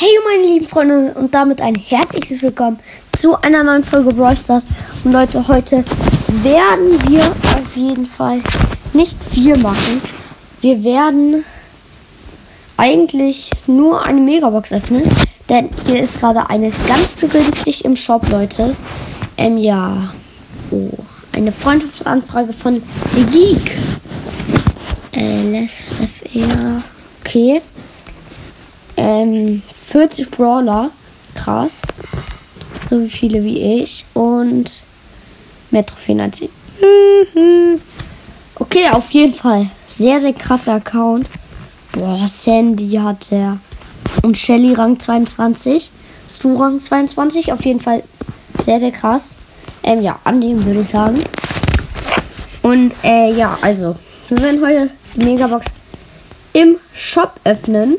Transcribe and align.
Hey 0.00 0.16
meine 0.24 0.46
lieben 0.46 0.68
Freunde 0.68 1.12
und 1.14 1.34
damit 1.34 1.60
ein 1.60 1.74
herzliches 1.74 2.40
Willkommen 2.40 2.78
zu 3.18 3.34
einer 3.42 3.64
neuen 3.64 3.82
Folge 3.82 4.14
Brawl 4.14 4.36
Stars. 4.36 4.64
Und 5.02 5.10
Leute, 5.10 5.48
heute 5.48 5.84
werden 6.44 7.10
wir 7.10 7.24
auf 7.26 7.74
jeden 7.74 8.06
Fall 8.06 8.40
nicht 8.92 9.16
viel 9.24 9.58
machen. 9.58 10.00
Wir 10.60 10.84
werden 10.84 11.44
eigentlich 12.76 13.50
nur 13.66 14.06
eine 14.06 14.20
Megabox 14.20 14.72
öffnen, 14.72 15.02
denn 15.48 15.68
hier 15.84 16.04
ist 16.04 16.20
gerade 16.20 16.48
eine 16.48 16.70
ganz 16.86 17.16
günstig 17.18 17.84
im 17.84 17.96
Shop, 17.96 18.28
Leute. 18.28 18.76
Ähm, 19.36 19.58
ja. 19.58 20.14
Oh, 20.70 20.90
eine 21.32 21.50
Freundschaftsanfrage 21.50 22.52
von 22.52 22.80
The 23.16 23.24
Geek. 23.24 23.72
Äh, 25.10 25.64
LSFR. 25.64 26.84
Okay. 27.24 27.60
Ähm, 29.08 29.62
40 29.86 30.30
Brawler. 30.30 30.90
Krass. 31.34 31.80
So 32.90 33.06
viele 33.06 33.42
wie 33.42 33.80
ich. 33.80 34.04
Und 34.12 34.82
mehr 35.70 35.86
Trophäen 35.86 36.20
als 36.20 36.42
ich. 36.42 36.50
Okay, 38.54 38.86
auf 38.90 39.10
jeden 39.12 39.32
Fall. 39.32 39.70
Sehr, 39.88 40.20
sehr 40.20 40.34
krasser 40.34 40.74
Account. 40.74 41.30
Boah, 41.92 42.28
Sandy 42.28 42.90
hat 43.02 43.32
er. 43.32 43.58
Und 44.22 44.36
Shelly 44.36 44.74
Rang 44.74 45.00
22. 45.00 45.90
Stu 46.28 46.56
Rang 46.56 46.78
22. 46.78 47.50
Auf 47.54 47.64
jeden 47.64 47.80
Fall 47.80 48.02
sehr, 48.62 48.78
sehr 48.78 48.92
krass. 48.92 49.38
Ähm, 49.84 50.02
ja, 50.02 50.18
annehmen 50.24 50.66
würde 50.66 50.82
ich 50.82 50.90
sagen. 50.90 51.24
Und, 52.60 52.92
äh, 53.02 53.32
ja, 53.32 53.56
also. 53.62 53.96
Wir 54.28 54.42
werden 54.42 54.60
heute 54.60 54.90
Megabox 55.14 55.68
im 56.52 56.76
Shop 56.92 57.40
öffnen. 57.44 57.96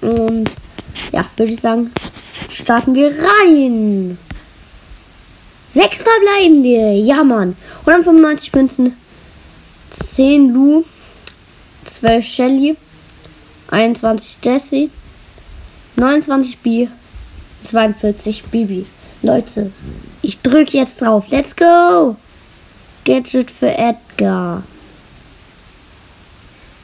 Und 0.00 0.50
ja, 1.12 1.24
würde 1.36 1.52
ich 1.52 1.60
sagen, 1.60 1.92
starten 2.50 2.94
wir 2.94 3.10
rein. 3.10 4.18
Sechs 5.70 6.02
verbleibende. 6.02 6.92
Ja, 7.04 7.24
Mann. 7.24 7.56
195 7.80 8.54
Münzen. 8.54 8.96
10 9.90 10.52
Lu. 10.52 10.84
12 11.84 12.24
Shelly. 12.24 12.76
21 13.70 14.38
Jesse. 14.42 14.90
29 15.96 16.58
B. 16.58 16.88
42 17.62 18.44
Bibi. 18.44 18.86
Leute, 19.22 19.72
ich 20.22 20.40
drücke 20.40 20.78
jetzt 20.78 21.02
drauf. 21.02 21.26
Let's 21.30 21.56
go! 21.56 22.16
Gadget 23.04 23.50
für 23.50 23.76
Edgar. 23.76 24.62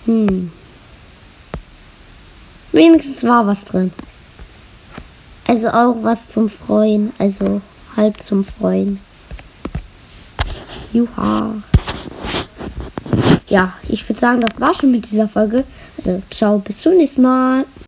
Hm. 0.07 0.51
Wenigstens 2.75 3.23
war 3.23 3.47
was 3.47 3.65
drin. 3.65 3.93
Also 5.47 5.69
auch 5.69 5.95
was 6.03 6.29
zum 6.29 6.51
Freuen. 6.51 7.13
Also 7.19 7.61
halb 7.97 8.21
zum 8.21 8.45
Freuen. 8.45 8.99
Juha. 10.93 11.55
Ja, 13.49 13.73
ich 13.89 14.09
würde 14.09 14.19
sagen, 14.19 14.41
das 14.41 14.59
war 14.59 14.75
schon 14.75 14.91
mit 14.91 15.09
dieser 15.09 15.29
Folge. 15.29 15.63
Also 15.99 16.21
ciao, 16.31 16.59
bis 16.59 16.81
zum 16.81 16.97
nächsten 16.97 17.23
Mal. 17.23 17.65